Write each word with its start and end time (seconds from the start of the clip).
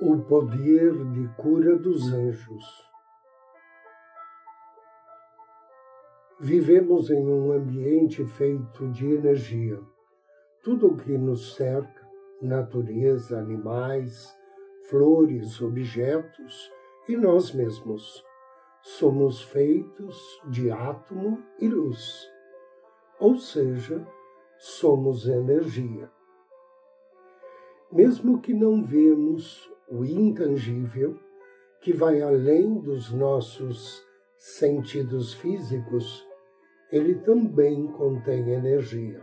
O 0.00 0.18
poder 0.18 0.92
de 1.12 1.28
cura 1.36 1.76
dos 1.78 2.12
anjos. 2.12 2.64
Vivemos 6.40 7.10
em 7.10 7.26
um 7.26 7.52
ambiente 7.52 8.24
feito 8.24 8.88
de 8.90 9.12
energia. 9.12 9.80
Tudo 10.62 10.88
o 10.88 10.96
que 10.96 11.16
nos 11.16 11.54
cerca, 11.54 12.08
natureza, 12.42 13.38
animais, 13.38 14.34
flores, 14.88 15.60
objetos 15.62 16.70
e 17.08 17.16
nós 17.16 17.52
mesmos, 17.52 18.24
somos 18.82 19.42
feitos 19.42 20.18
de 20.46 20.70
átomo 20.70 21.42
e 21.58 21.68
luz, 21.68 22.28
ou 23.18 23.36
seja, 23.36 24.06
somos 24.58 25.26
energia. 25.26 26.10
Mesmo 27.90 28.40
que 28.40 28.52
não 28.52 28.84
vemos 28.84 29.73
o 29.88 30.04
intangível, 30.04 31.18
que 31.80 31.92
vai 31.92 32.22
além 32.22 32.80
dos 32.80 33.12
nossos 33.12 34.02
sentidos 34.38 35.34
físicos, 35.34 36.26
ele 36.90 37.16
também 37.16 37.86
contém 37.88 38.50
energia. 38.50 39.20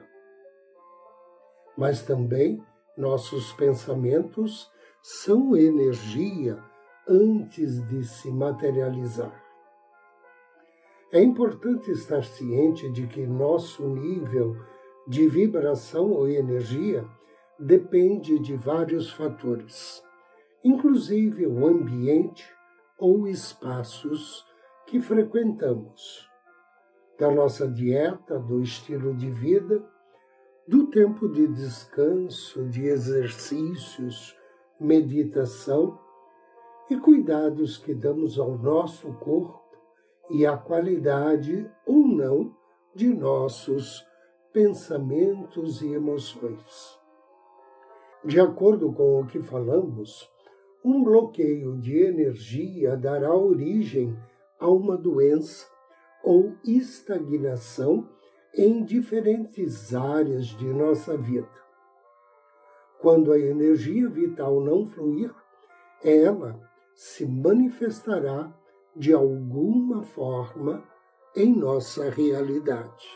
Mas 1.78 2.04
também 2.04 2.64
nossos 2.98 3.52
pensamentos 3.54 4.70
são 5.02 5.56
energia 5.56 6.62
antes 7.08 7.86
de 7.88 8.04
se 8.04 8.30
materializar. 8.30 9.44
É 11.12 11.22
importante 11.22 11.92
estar 11.92 12.24
ciente 12.24 12.90
de 12.92 13.08
que 13.08 13.26
nosso 13.26 13.88
nível 13.88 14.56
de 15.08 15.28
vibração 15.28 16.12
ou 16.12 16.30
energia 16.30 17.06
depende 17.60 18.40
de 18.40 18.56
vários 18.56 19.12
fatores 19.12 20.04
inclusive 20.64 21.48
o 21.48 21.66
ambiente 21.66 22.48
ou 22.98 23.28
espaços 23.28 24.46
que 24.86 25.02
frequentamos, 25.02 26.30
da 27.18 27.32
nossa 27.32 27.68
dieta, 27.68 28.40
do 28.40 28.62
estilo 28.62 29.14
de 29.16 29.30
vida, 29.30 29.84
do 30.68 30.88
tempo 30.88 31.28
de 31.28 31.48
descanso, 31.48 32.68
de 32.70 32.86
exercícios, 32.86 34.36
meditação 34.80 36.00
e 36.90 36.98
cuidados 36.98 37.78
que 37.78 37.94
damos 37.94 38.40
ao 38.40 38.58
nosso 38.58 39.12
corpo 39.14 39.62
e 40.30 40.46
à 40.46 40.58
qualidade 40.58 41.70
ou 41.86 42.08
não 42.08 42.56
de 42.96 43.14
nossos 43.14 44.06
pensamentos 44.54 45.82
e 45.82 45.94
emoções. 45.94 47.00
De 48.24 48.40
acordo 48.40 48.94
com 48.94 49.20
o 49.20 49.26
que 49.26 49.42
falamos, 49.42 50.31
um 50.84 51.04
bloqueio 51.04 51.78
de 51.78 51.98
energia 52.00 52.98
dará 52.98 53.36
origem 53.36 54.18
a 54.60 54.68
uma 54.68 54.98
doença 54.98 55.68
ou 56.24 56.56
estagnação 56.66 58.10
em 58.56 58.84
diferentes 58.84 59.94
áreas 59.94 60.48
de 60.48 60.66
nossa 60.66 61.16
vida. 61.18 61.62
Quando 63.00 63.32
a 63.32 63.40
energia 63.40 64.10
vital 64.10 64.60
não 64.62 64.86
fluir, 64.86 65.34
ela 66.04 66.60
se 66.94 67.26
manifestará 67.26 68.54
de 68.96 69.14
alguma 69.14 70.04
forma 70.04 70.84
em 71.36 71.56
nossa 71.56 72.10
realidade. 72.10 73.08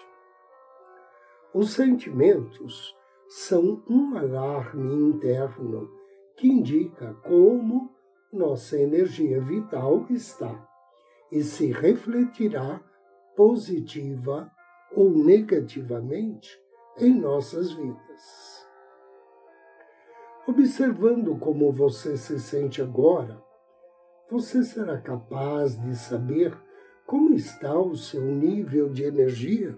Os 1.54 1.74
sentimentos 1.74 2.96
são 3.28 3.84
um 3.88 4.18
alarme 4.18 4.94
interno 4.94 5.90
que 6.36 6.48
indica 6.48 7.14
como 7.24 7.94
nossa 8.32 8.78
energia 8.78 9.40
vital 9.42 10.06
está 10.10 10.68
e 11.32 11.42
se 11.44 11.72
refletirá 11.72 12.82
positiva 13.36 14.52
ou 14.94 15.10
negativamente 15.10 16.50
em 16.98 17.14
nossas 17.14 17.72
vidas. 17.72 18.66
Observando 20.48 21.38
como 21.38 21.72
você 21.72 22.16
se 22.18 22.40
sente 22.40 22.82
agora, 22.82 23.42
você 24.30 24.64
será 24.64 25.00
capaz 25.00 25.80
de 25.82 25.96
saber 25.96 26.56
como 27.06 27.34
está 27.34 27.78
o 27.78 27.96
seu 27.96 28.24
nível 28.24 28.90
de 28.90 29.04
energia? 29.04 29.78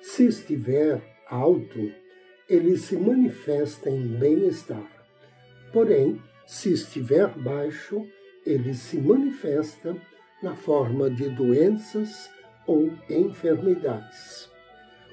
Se 0.00 0.26
estiver 0.26 1.02
alto, 1.28 1.78
ele 2.48 2.76
se 2.76 2.96
manifesta 2.96 3.90
em 3.90 4.06
bem-estar. 4.18 4.93
Porém, 5.74 6.22
se 6.46 6.72
estiver 6.72 7.28
baixo, 7.36 8.08
ele 8.46 8.74
se 8.74 8.96
manifesta 8.96 9.96
na 10.40 10.54
forma 10.54 11.10
de 11.10 11.28
doenças 11.30 12.30
ou 12.64 12.92
enfermidades. 13.10 14.48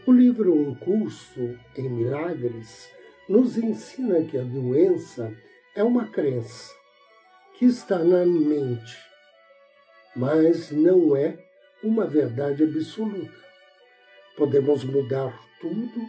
O 0.05 0.11
livro 0.11 0.53
Um 0.53 0.75
Curso 0.75 1.57
em 1.75 1.89
Milagres 1.89 2.91
nos 3.27 3.57
ensina 3.57 4.23
que 4.23 4.37
a 4.37 4.43
doença 4.43 5.35
é 5.75 5.83
uma 5.83 6.05
crença 6.09 6.71
que 7.57 7.65
está 7.65 7.97
na 7.97 8.23
mente, 8.23 8.95
mas 10.15 10.69
não 10.69 11.15
é 11.15 11.39
uma 11.83 12.05
verdade 12.05 12.63
absoluta. 12.63 13.33
Podemos 14.37 14.83
mudar 14.83 15.39
tudo 15.59 16.07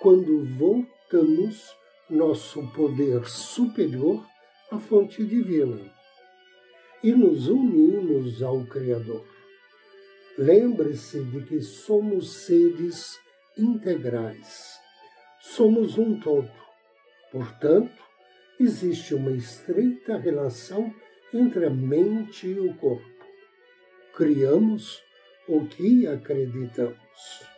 quando 0.00 0.44
voltamos 0.56 1.76
nosso 2.10 2.66
poder 2.68 3.26
superior 3.28 4.26
à 4.70 4.78
fonte 4.78 5.24
divina 5.24 5.78
e 7.02 7.12
nos 7.12 7.48
unimos 7.48 8.42
ao 8.42 8.64
Criador. 8.64 9.24
Lembre-se 10.36 11.22
de 11.24 11.42
que 11.42 11.60
somos 11.60 12.30
seres 12.30 13.18
integrais, 13.56 14.78
somos 15.40 15.98
um 15.98 16.18
todo. 16.18 16.50
Portanto, 17.30 18.02
existe 18.58 19.14
uma 19.14 19.32
estreita 19.32 20.16
relação 20.16 20.92
entre 21.32 21.66
a 21.66 21.70
mente 21.70 22.46
e 22.46 22.58
o 22.58 22.74
corpo. 22.74 23.06
Criamos 24.14 25.02
o 25.46 25.66
que 25.66 26.06
acreditamos. 26.06 27.57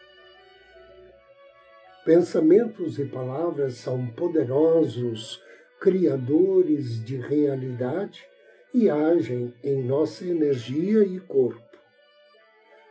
Pensamentos 2.04 2.98
e 2.98 3.04
palavras 3.04 3.74
são 3.74 4.06
poderosos 4.06 5.42
criadores 5.80 7.04
de 7.04 7.16
realidade 7.16 8.24
e 8.72 8.88
agem 8.88 9.52
em 9.62 9.82
nossa 9.82 10.24
energia 10.24 11.02
e 11.04 11.20
corpo. 11.20 11.60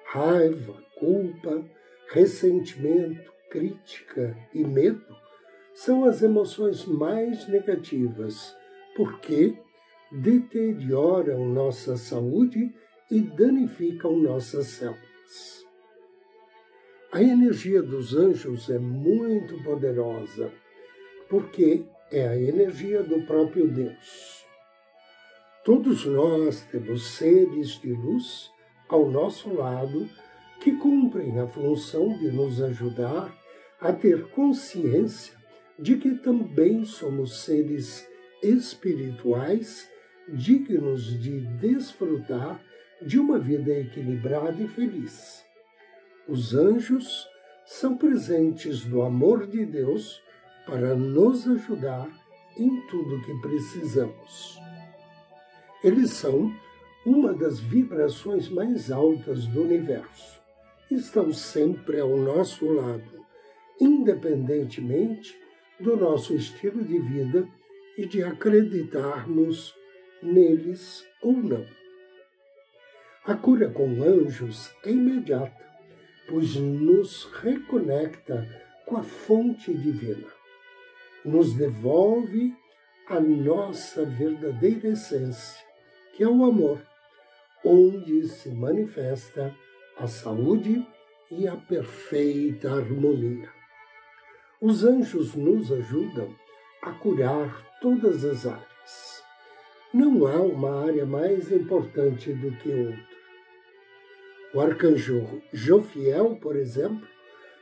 Raiva, 0.06 0.76
culpa, 0.96 1.64
ressentimento, 2.12 3.32
crítica 3.50 4.38
e 4.54 4.64
medo 4.64 5.16
são 5.74 6.06
as 6.06 6.22
emoções 6.22 6.86
mais 6.86 7.48
negativas, 7.48 8.56
porque 8.96 9.58
deterioram 10.12 11.46
nossa 11.46 11.98
saúde 11.98 12.74
e 13.10 13.22
danificam 13.22 14.18
nossas 14.18 14.68
células. 14.68 15.59
A 17.12 17.24
energia 17.24 17.82
dos 17.82 18.16
anjos 18.16 18.70
é 18.70 18.78
muito 18.78 19.64
poderosa, 19.64 20.52
porque 21.28 21.84
é 22.12 22.28
a 22.28 22.40
energia 22.40 23.02
do 23.02 23.26
próprio 23.26 23.68
Deus. 23.68 24.46
Todos 25.66 26.06
nós 26.06 26.62
temos 26.72 27.16
seres 27.16 27.82
de 27.82 27.92
luz 27.92 28.52
ao 28.88 29.10
nosso 29.10 29.52
lado 29.52 30.08
que 30.62 30.72
cumprem 30.74 31.40
a 31.40 31.48
função 31.48 32.16
de 32.16 32.32
nos 32.32 32.62
ajudar 32.62 33.36
a 33.82 33.92
ter 33.92 34.30
consciência 34.30 35.34
de 35.80 35.98
que 35.98 36.14
também 36.14 36.86
somos 36.86 37.42
seres 37.42 38.08
espirituais 38.44 39.90
dignos 40.28 41.20
de 41.20 41.40
desfrutar 41.58 42.64
de 43.02 43.18
uma 43.18 43.40
vida 43.40 43.72
equilibrada 43.72 44.62
e 44.62 44.68
feliz. 44.68 45.49
Os 46.30 46.54
anjos 46.54 47.28
são 47.66 47.98
presentes 47.98 48.86
do 48.86 49.02
amor 49.02 49.48
de 49.48 49.66
Deus 49.66 50.22
para 50.64 50.94
nos 50.94 51.48
ajudar 51.48 52.08
em 52.56 52.81
tudo 52.86 53.24
que 53.24 53.34
precisamos. 53.42 54.60
Eles 55.84 56.12
são 56.12 56.54
uma 57.04 57.34
das 57.34 57.60
vibrações 57.60 58.48
mais 58.48 58.92
altas 58.92 59.48
do 59.48 59.64
universo. 59.64 60.40
Estão 60.92 61.34
sempre 61.34 62.00
ao 62.00 62.16
nosso 62.16 62.72
lado, 62.74 63.25
independentemente 63.82 65.36
do 65.80 65.98
nosso 65.98 66.36
estilo 66.36 66.84
de 66.84 67.00
vida 67.00 67.48
e 67.98 68.06
de 68.06 68.22
acreditarmos 68.22 69.74
neles 70.22 71.04
ou 71.24 71.34
não. 71.34 71.66
A 73.25 73.34
cura 73.34 73.68
com 73.70 74.04
anjos 74.04 74.72
é 74.86 74.92
imediata, 74.92 75.69
pois 76.30 76.56
nos 76.56 77.26
reconecta 77.42 78.48
com 78.86 78.98
a 78.98 79.04
fonte 79.04 79.74
divina, 79.74 80.28
nos 81.26 81.54
devolve 81.56 82.54
a 83.08 83.20
nossa 83.20 84.06
verdadeira 84.06 84.90
essência, 84.90 85.60
que 86.14 86.24
é 86.24 86.28
o 86.28 86.46
amor, 86.46 86.80
onde 87.66 88.28
se 88.28 88.50
manifesta 88.50 89.54
a 89.98 90.08
saúde 90.08 90.86
e 91.31 91.48
a 91.48 91.56
perfeita 91.56 92.72
harmonia. 92.72 93.50
Os 94.62 94.84
anjos 94.84 95.36
nos 95.36 95.72
ajudam 95.72 96.36
a 96.82 96.92
curar 96.92 97.66
todas 97.82 98.24
as 98.24 98.46
áreas. 98.46 99.24
Não 99.94 100.28
há 100.28 100.40
uma 100.42 100.86
área 100.86 101.06
mais 101.06 101.52
importante 101.52 102.32
do 102.34 102.52
que 102.58 102.70
outra. 102.70 103.09
O 104.51 104.60
arcanjo 104.60 105.42
Jofiel, 105.54 106.36
por 106.42 106.56
exemplo, 106.56 107.07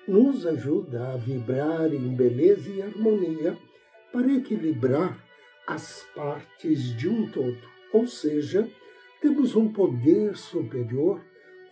nos 0.08 0.46
ajuda 0.46 1.10
a 1.14 1.18
vibrar 1.18 1.94
em 1.94 2.16
beleza 2.16 2.70
e 2.70 2.82
harmonia 2.82 3.58
para 4.12 4.32
equilibrar 4.32 5.22
as 5.68 6.08
partes 6.16 6.96
de 6.96 7.10
um 7.10 7.30
todo, 7.30 7.60
ou 7.92 8.08
seja, 8.08 8.70
temos 9.22 9.54
um 9.54 9.72
poder 9.72 10.38
superior 10.38 11.22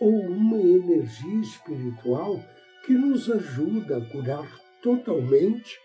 ou 0.02 0.12
uma 0.12 0.58
energia 0.58 1.40
espiritual 1.40 2.44
que 2.86 2.92
nos 2.92 3.32
ajuda 3.32 3.98
a 3.98 4.06
curar 4.10 4.60
totalmente 4.84 5.80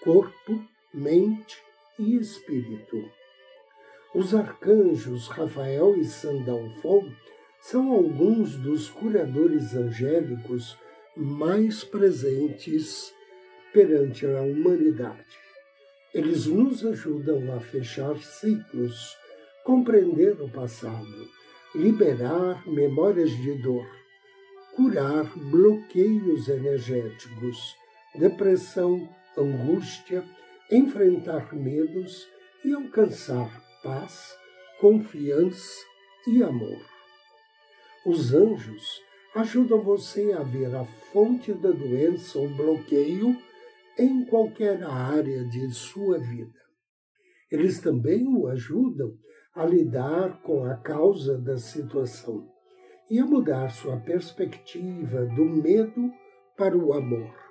corpo, 0.00 0.64
mente 0.94 1.60
e 1.98 2.16
espírito. 2.16 3.02
Os 4.14 4.32
arcanjos 4.32 5.26
Rafael 5.26 5.96
e 5.96 6.04
Sandalfon 6.04 7.10
são 7.70 7.90
alguns 7.90 8.54
dos 8.54 8.88
curadores 8.88 9.74
angélicos 9.74 10.78
mais 11.16 11.82
presentes 11.82 13.12
perante 13.72 14.24
a 14.24 14.40
humanidade. 14.40 15.26
Eles 16.14 16.46
nos 16.46 16.86
ajudam 16.86 17.52
a 17.56 17.58
fechar 17.58 18.16
ciclos, 18.18 19.16
compreender 19.64 20.40
o 20.40 20.48
passado, 20.48 21.28
liberar 21.74 22.64
memórias 22.68 23.30
de 23.30 23.60
dor, 23.60 23.86
curar 24.76 25.24
bloqueios 25.36 26.48
energéticos, 26.48 27.74
depressão, 28.14 29.08
angústia, 29.36 30.24
enfrentar 30.70 31.52
medos 31.52 32.28
e 32.64 32.72
alcançar 32.72 33.60
paz, 33.82 34.36
confiança 34.78 35.84
e 36.28 36.44
amor. 36.44 36.95
Os 38.06 38.32
anjos 38.32 39.02
ajudam 39.34 39.82
você 39.82 40.32
a 40.32 40.42
ver 40.44 40.72
a 40.76 40.84
fonte 41.12 41.52
da 41.52 41.72
doença 41.72 42.38
ou 42.38 42.48
bloqueio 42.48 43.36
em 43.98 44.24
qualquer 44.24 44.84
área 44.84 45.44
de 45.44 45.68
sua 45.72 46.16
vida. 46.16 46.60
Eles 47.50 47.80
também 47.80 48.24
o 48.28 48.46
ajudam 48.46 49.12
a 49.52 49.66
lidar 49.66 50.40
com 50.42 50.64
a 50.64 50.76
causa 50.76 51.36
da 51.36 51.58
situação 51.58 52.48
e 53.10 53.18
a 53.18 53.26
mudar 53.26 53.70
sua 53.70 53.96
perspectiva 53.96 55.26
do 55.26 55.44
medo 55.44 56.12
para 56.56 56.78
o 56.78 56.92
amor 56.92 57.46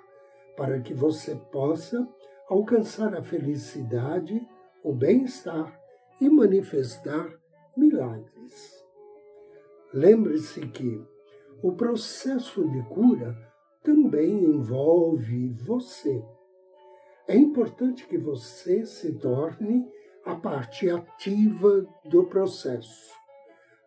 para 0.56 0.80
que 0.80 0.94
você 0.94 1.34
possa 1.52 2.08
alcançar 2.48 3.14
a 3.14 3.22
felicidade, 3.22 4.40
o 4.82 4.94
bem-estar 4.94 5.78
e 6.18 6.30
manifestar 6.30 7.28
milagres. 7.76 8.75
Lembre-se 9.96 10.60
que 10.68 11.02
o 11.62 11.72
processo 11.72 12.68
de 12.68 12.82
cura 12.82 13.34
também 13.82 14.44
envolve 14.44 15.48
você. 15.64 16.22
É 17.26 17.34
importante 17.34 18.06
que 18.06 18.18
você 18.18 18.84
se 18.84 19.14
torne 19.14 19.90
a 20.22 20.34
parte 20.34 20.90
ativa 20.90 21.88
do 22.04 22.24
processo. 22.24 23.10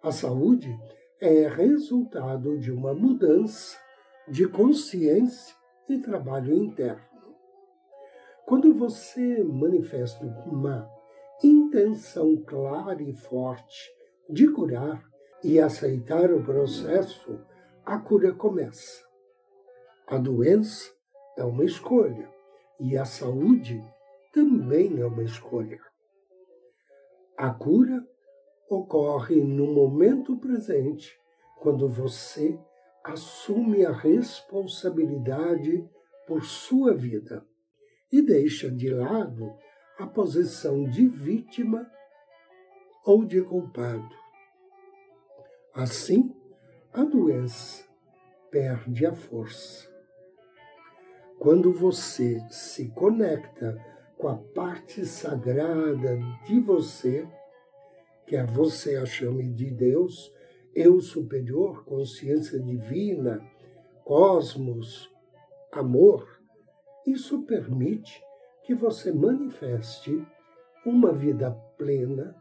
A 0.02 0.12
saúde 0.12 0.76
é 1.22 1.48
resultado 1.48 2.58
de 2.58 2.72
uma 2.72 2.92
mudança 2.92 3.78
de 4.28 4.48
consciência 4.48 5.56
e 5.88 6.00
trabalho 6.00 6.56
interno. 6.56 7.36
Quando 8.48 8.74
você 8.74 9.44
manifesta 9.44 10.26
uma 10.48 10.90
intenção 11.44 12.36
clara 12.48 13.00
e 13.00 13.14
forte 13.14 13.92
de 14.28 14.52
curar 14.52 15.09
e 15.44 15.60
aceitar 15.60 16.32
o 16.32 16.44
processo, 16.44 17.40
a 17.86 17.98
cura 17.98 18.34
começa. 18.34 19.04
A 20.08 20.18
doença 20.18 20.92
é 21.38 21.44
uma 21.44 21.64
escolha 21.64 22.30
e 22.80 22.98
a 22.98 23.06
saúde 23.06 23.84
também 24.34 25.00
é 25.00 25.06
uma 25.06 25.24
escolha. 25.24 25.80
A 27.38 27.52
cura 27.54 28.06
ocorre 28.70 29.42
no 29.44 29.74
momento 29.74 30.38
presente, 30.38 31.18
quando 31.62 31.88
você 31.88 32.60
assume 33.04 33.86
a 33.86 33.92
responsabilidade 33.92 35.88
por 36.28 36.44
sua 36.44 36.94
vida 36.94 37.46
e 38.12 38.22
deixa 38.22 38.70
de 38.70 38.90
lado 38.90 39.54
a 39.98 40.06
posição 40.06 40.84
de 40.90 41.08
vítima 41.08 41.90
ou 43.06 43.26
de 43.26 43.42
culpado. 43.42 44.10
Assim, 45.80 46.36
a 46.92 47.06
doença 47.06 47.86
perde 48.52 49.06
a 49.06 49.16
força. 49.16 49.90
Quando 51.40 51.72
você 51.72 52.46
se 52.50 52.90
conecta 52.90 53.82
com 54.18 54.28
a 54.28 54.36
parte 54.36 55.06
sagrada 55.06 56.20
de 56.46 56.60
você, 56.60 57.26
quer 58.28 58.46
você 58.46 58.98
a 58.98 59.06
chame 59.06 59.48
de 59.54 59.72
Deus 59.72 60.36
eu 60.76 61.00
superior, 61.00 61.86
consciência 61.86 62.60
divina, 62.60 63.42
cosmos, 64.04 65.10
amor, 65.72 66.42
isso 67.08 67.44
permite 67.44 68.22
que 68.64 68.76
você 68.76 69.14
manifeste 69.14 70.28
uma 70.86 71.14
vida 71.14 71.52
plena, 71.78 72.36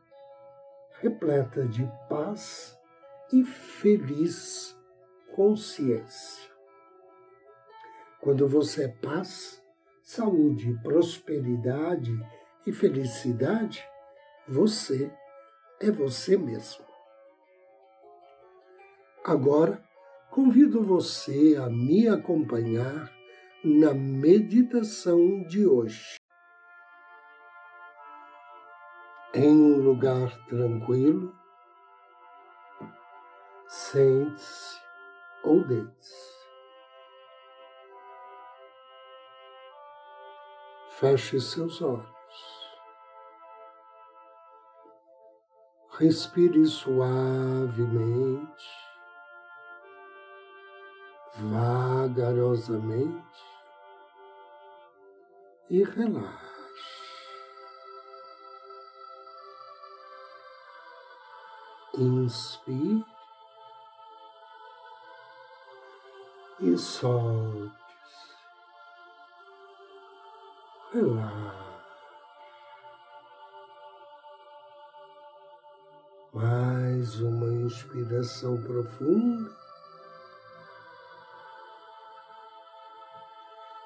repleta 1.00 1.64
de 1.68 1.88
paz 2.09 2.76
e 3.33 3.45
feliz 3.45 4.77
consciência. 5.35 6.49
Quando 8.21 8.49
você 8.49 8.85
é 8.85 8.89
paz, 8.89 9.63
saúde, 10.03 10.79
prosperidade 10.83 12.13
e 12.67 12.73
felicidade, 12.73 13.87
você 14.49 15.13
é 15.81 15.91
você 15.91 16.37
mesmo. 16.37 16.85
Agora, 19.25 19.83
convido 20.31 20.83
você 20.83 21.57
a 21.57 21.69
me 21.69 22.09
acompanhar 22.09 23.13
na 23.65 23.93
meditação 23.93 25.43
de 25.45 25.67
hoje. 25.67 26.17
Em 29.35 29.55
um 29.55 29.77
lugar 29.79 30.35
tranquilo, 30.47 31.38
sente-se 33.69 34.81
ou 35.45 35.65
deite-se. 35.65 36.39
Feche 40.99 41.41
seus 41.41 41.81
olhos. 41.81 42.19
Respire 45.91 46.67
suavemente, 46.67 48.69
vagarosamente 51.35 53.45
e 55.69 55.85
relaxe. 55.85 56.49
Inspire 61.95 63.18
e 66.61 66.77
solte. 66.77 67.73
Relaxe. 70.93 71.59
Mais 76.33 77.21
uma 77.21 77.47
inspiração 77.47 78.61
profunda. 78.62 79.50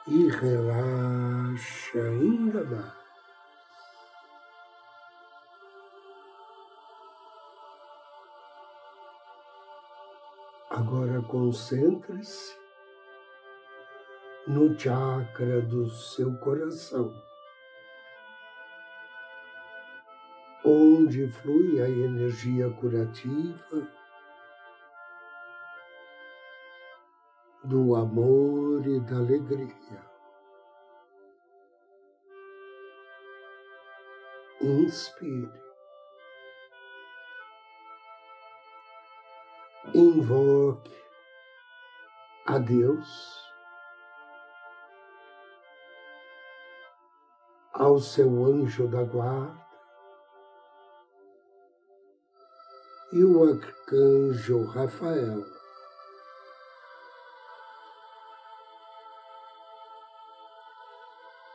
E 0.07 0.29
relaxa 0.29 1.99
ainda 1.99 2.64
mais. 2.64 3.02
Agora 10.71 11.23
concentre-se 11.23 12.62
no 14.52 14.78
chakra 14.78 15.62
do 15.62 15.88
seu 15.88 16.35
coração. 16.38 17.12
onde 20.64 21.28
flui 21.28 21.80
a 21.82 21.88
energia 21.88 22.71
curativa 22.71 23.88
do 27.64 27.94
amor 27.97 28.87
e 28.87 29.00
da 29.00 29.16
alegria. 29.16 30.12
Inspire. 34.61 35.62
Invoque 39.94 40.97
a 42.47 42.59
Deus, 42.59 43.42
ao 47.73 47.99
seu 47.99 48.45
anjo 48.45 48.87
da 48.87 49.02
guarda, 49.02 49.62
e 53.12 53.25
o 53.25 53.45
arcanjo 53.45 54.64
Rafael. 54.67 55.45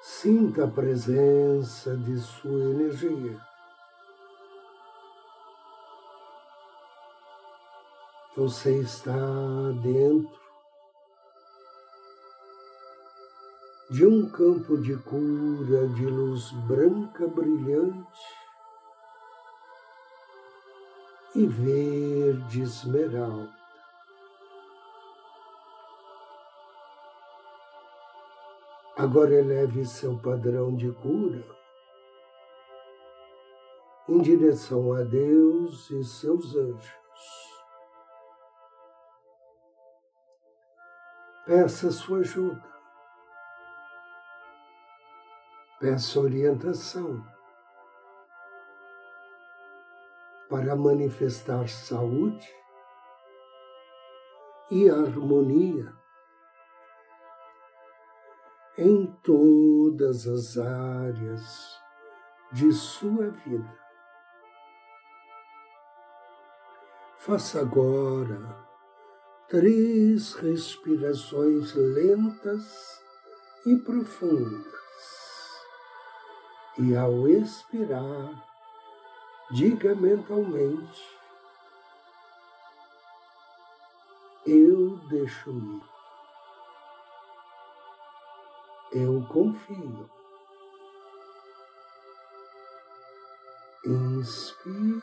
Sinta 0.01 0.65
a 0.65 0.67
presença 0.67 1.95
de 1.95 2.17
sua 2.19 2.63
energia. 2.71 3.39
Você 8.35 8.79
está 8.81 9.11
dentro 9.81 10.46
de 13.89 14.05
um 14.05 14.29
campo 14.29 14.77
de 14.77 14.97
cura 14.97 15.87
de 15.87 16.05
luz 16.05 16.51
branca 16.67 17.25
brilhante 17.25 18.21
e 21.33 21.45
verde 21.47 22.63
esmeralda. 22.63 23.55
Agora 28.97 29.33
eleve 29.33 29.85
seu 29.85 30.17
padrão 30.17 30.75
de 30.75 30.91
cura 30.91 31.45
em 34.09 34.19
direção 34.21 34.91
a 34.91 35.03
Deus 35.03 35.89
e 35.91 36.03
seus 36.03 36.55
anjos. 36.55 36.97
Peça 41.45 41.91
sua 41.91 42.19
ajuda. 42.19 42.76
Peça 45.79 46.19
orientação 46.19 47.23
para 50.49 50.75
manifestar 50.75 51.69
saúde 51.69 52.47
e 54.71 54.89
harmonia 54.89 55.93
em 58.75 59.05
todas 59.21 60.27
as 60.27 60.57
áreas 60.57 61.79
de 62.51 62.71
sua 62.71 63.29
vida. 63.29 63.77
Faça 67.17 67.61
agora 67.61 68.65
três 69.47 70.33
respirações 70.33 71.75
lentas 71.75 72.99
e 73.65 73.75
profundas. 73.75 74.86
E 76.79 76.95
ao 76.95 77.27
expirar, 77.27 78.29
diga 79.49 79.95
mentalmente: 79.95 81.17
Eu 84.45 84.97
deixo 85.09 85.49
ir. 85.49 85.81
Eu 88.91 89.25
confio. 89.27 90.09
Inspire. 93.83 95.01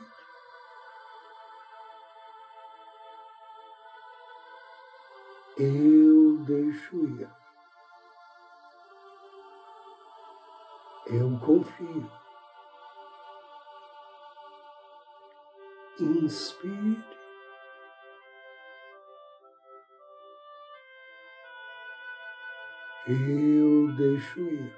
Eu 5.59 6.38
deixo 6.47 6.97
ir. 7.04 7.43
Eu 11.06 11.38
confio. 11.38 12.11
Inspire. 16.00 17.04
Eu 23.06 23.94
deixo 23.96 24.40
ir. 24.40 24.75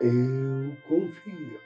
Eu 0.00 0.76
confio. 0.86 1.60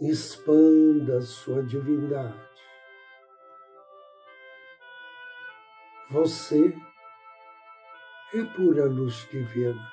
Expanda 0.00 1.20
sua 1.20 1.62
divindade. 1.62 2.53
Você 6.10 6.76
é 8.34 8.44
pura 8.56 8.84
luz 8.86 9.28
divina. 9.30 9.92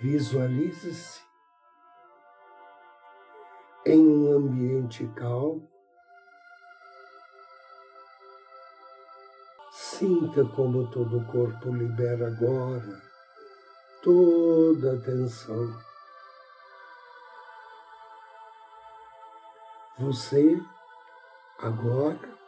Visualize-se 0.00 1.20
em 3.86 4.00
um 4.00 4.36
ambiente 4.36 5.06
calmo. 5.16 5.68
Sinta 9.70 10.44
como 10.54 10.90
todo 10.90 11.18
o 11.18 11.26
corpo 11.26 11.70
libera 11.70 12.28
agora 12.28 13.08
toda 14.02 14.94
a 14.94 15.00
tensão. 15.00 15.78
Você 19.98 20.60
agora 21.58 22.38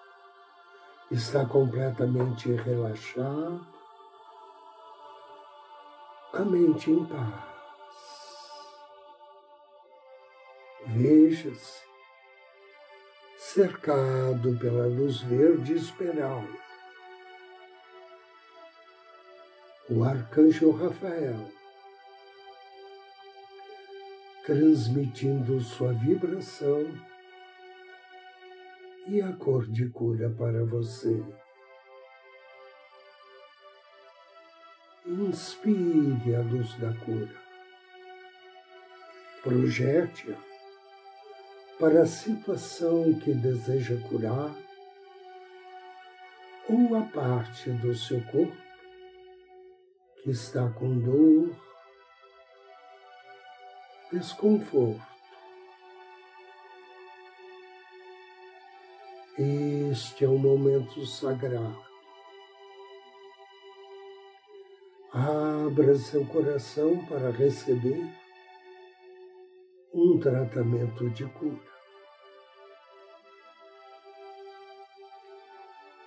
está 1.10 1.44
completamente 1.44 2.52
relaxado 2.52 3.66
a 6.32 6.40
mente 6.40 6.92
em 6.92 7.04
paz. 7.04 7.50
Veja-se 10.86 11.82
cercado 13.36 14.56
pela 14.60 14.86
luz 14.86 15.20
verde 15.22 15.74
esmeralda. 15.74 16.60
O 19.88 20.04
arcanjo 20.04 20.70
Rafael, 20.70 21.50
transmitindo 24.46 25.60
sua 25.60 25.92
vibração 25.92 27.09
e 29.10 29.20
a 29.20 29.32
cor 29.32 29.66
de 29.66 29.88
cura 29.88 30.30
para 30.30 30.64
você. 30.64 31.20
Inspire 35.04 36.36
a 36.36 36.40
luz 36.42 36.76
da 36.76 36.94
cura. 37.04 37.34
Projete-a 39.42 40.36
para 41.80 42.02
a 42.02 42.06
situação 42.06 43.12
que 43.14 43.34
deseja 43.34 43.96
curar 44.08 44.54
ou 46.68 46.96
a 46.96 47.02
parte 47.02 47.68
do 47.72 47.92
seu 47.96 48.22
corpo 48.26 48.56
que 50.22 50.30
está 50.30 50.70
com 50.70 50.96
dor, 51.00 51.56
desconforto. 54.12 55.09
Este 59.38 60.24
é 60.24 60.28
um 60.28 60.38
momento 60.38 61.06
sagrado. 61.06 61.78
Abra 65.12 65.94
seu 65.96 66.26
coração 66.26 67.04
para 67.06 67.30
receber 67.30 68.06
um 69.94 70.18
tratamento 70.18 71.08
de 71.10 71.24
cura. 71.26 71.70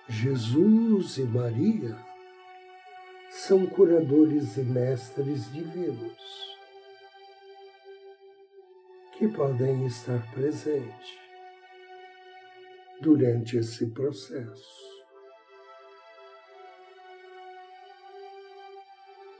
Jesus 0.06 1.16
e 1.16 1.24
Maria 1.24 1.96
são 3.30 3.66
curadores 3.66 4.56
e 4.58 4.62
mestres 4.62 5.50
divinos 5.50 6.14
que 9.12 9.26
podem 9.28 9.86
estar 9.86 10.30
presentes 10.32 11.23
durante 13.00 13.56
esse 13.56 13.86
processo. 13.90 14.94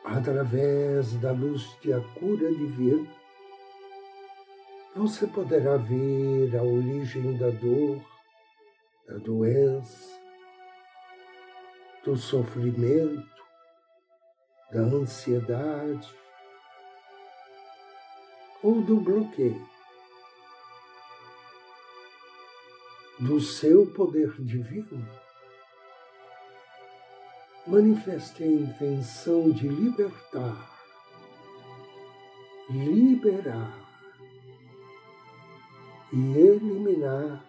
Através 0.05 1.15
da 1.21 1.33
luz 1.33 1.63
de 1.81 1.93
a 1.93 2.01
cura 2.01 2.51
divina, 2.53 3.09
você 4.95 5.27
poderá 5.27 5.77
ver 5.77 6.57
a 6.57 6.63
origem 6.63 7.37
da 7.37 7.51
dor, 7.51 8.01
da 9.09 9.17
doença, 9.19 10.21
do 12.05 12.17
sofrimento, 12.17 13.35
da 14.71 14.81
ansiedade 14.81 16.15
ou 18.63 18.83
do 18.83 19.01
bloqueio. 19.01 19.74
Do 23.21 23.41
seu 23.41 23.87
poder 23.87 24.35
divino, 24.41 25.09
manifeste 27.65 28.43
a 28.43 28.47
intenção 28.47 29.53
de 29.53 29.69
libertar, 29.69 30.69
liberar 32.69 33.73
e 36.13 36.39
eliminar 36.39 37.45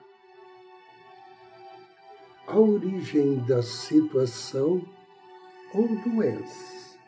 a 2.48 2.60
origem 2.60 3.44
da 3.46 3.64
situação 3.64 4.88
ou 5.74 5.88
doença. 6.04 7.00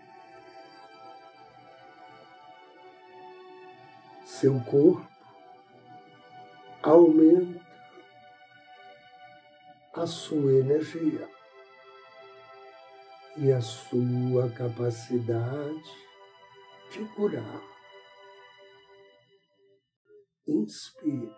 Seu 4.26 4.60
corpo 4.62 5.08
aumenta 6.82 7.67
a 9.98 10.06
sua 10.06 10.54
energia 10.54 11.28
e 13.36 13.52
a 13.52 13.60
sua 13.60 14.48
capacidade 14.52 15.92
de 16.92 17.04
curar. 17.16 17.62
Inspire. 20.48 21.36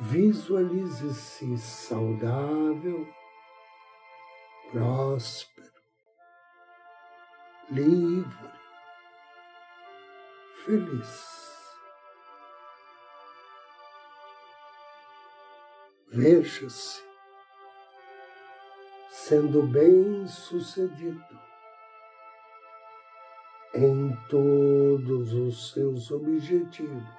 Visualize-se 0.00 1.58
saudável, 1.58 3.04
próspero, 4.70 5.72
livre, 7.70 8.52
feliz. 10.64 11.37
Veja-se 16.10 17.02
sendo 19.10 19.62
bem-sucedido 19.62 21.38
em 23.74 24.16
todos 24.28 25.32
os 25.34 25.72
seus 25.72 26.10
objetivos 26.10 27.18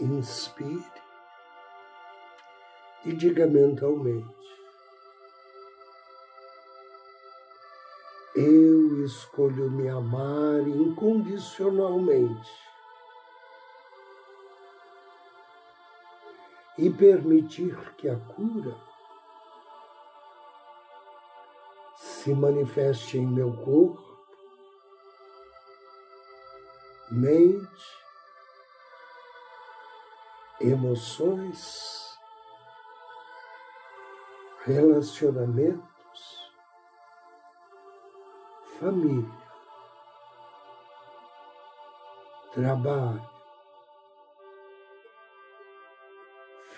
inspire 0.00 0.84
e 3.04 3.12
diga 3.12 3.46
mentalmente: 3.46 4.26
Eu 8.36 9.04
escolho 9.04 9.70
me 9.70 9.88
amar 9.88 10.66
incondicionalmente 10.68 12.67
e 16.78 16.88
permitir 16.88 17.76
que 17.96 18.08
a 18.08 18.16
cura 18.16 18.76
se 21.96 22.32
manifeste 22.32 23.18
em 23.18 23.26
meu 23.26 23.52
corpo, 23.52 24.06
mente 27.10 27.98
emoções, 30.60 32.16
relacionamentos, 34.64 36.52
família, 38.78 39.48
trabalho, 42.52 43.37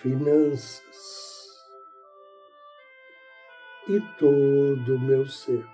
finanças 0.01 1.47
e 3.87 3.99
todo 4.17 4.95
o 4.95 4.99
meu 4.99 5.27
ser. 5.27 5.65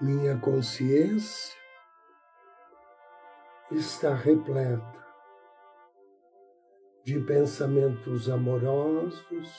Minha 0.00 0.38
consciência 0.38 1.56
está 3.70 4.14
repleta 4.14 5.02
de 7.04 7.20
pensamentos 7.20 8.28
amorosos, 8.30 9.50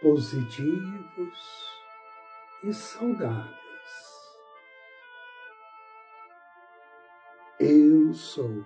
positivos 0.00 1.38
e 2.62 2.72
saudáveis. 2.72 3.61
Eu 7.60 8.12
sou 8.14 8.64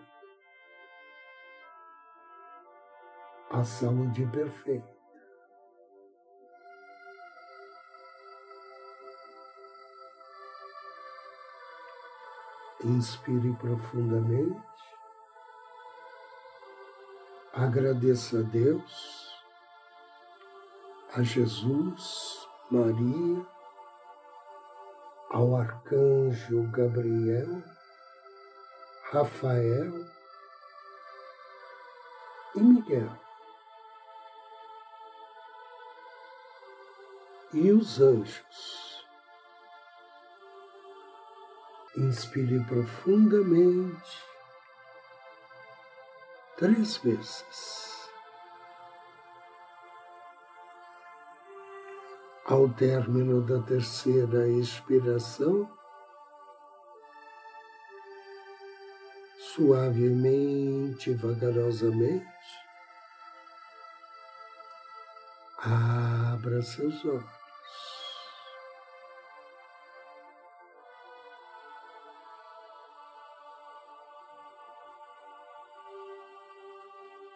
a 3.51 3.64
saúde 3.64 4.27
perfeita. 4.27 4.96
Inspire 12.85 13.53
profundamente. 13.55 14.62
Agradeça 17.53 18.40
a 18.40 18.42
Deus, 18.42 19.33
a 21.14 21.22
Jesus, 21.22 22.46
Maria, 22.70 23.46
ao 25.31 25.57
arcanjo 25.57 26.70
Gabriel, 26.70 27.62
Rafael 29.11 30.07
e 32.55 32.61
Miguel. 32.61 33.11
E 37.53 37.71
os 37.73 38.01
anjos 38.01 38.87
Inspire 41.97 42.62
profundamente 42.64 44.23
três 46.59 46.99
vezes. 46.99 48.11
Ao 52.45 52.69
término 52.69 53.40
da 53.40 53.62
terceira 53.62 54.47
expiração, 54.47 55.66
suavemente, 59.57 61.14
vagarosamente, 61.14 62.27
abra 65.59 66.61
seus 66.61 67.03
olhos. 67.07 67.25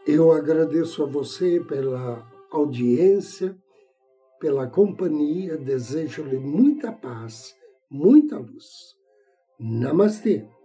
Eu 0.06 0.30
agradeço 0.32 1.02
a 1.02 1.06
você 1.06 1.58
pela 1.60 2.30
audiência, 2.50 3.56
pela 4.38 4.68
companhia, 4.68 5.56
desejo-lhe 5.56 6.38
muita 6.38 6.92
paz, 6.92 7.56
muita 7.90 8.36
luz. 8.38 8.94
Namastê. 9.58 10.59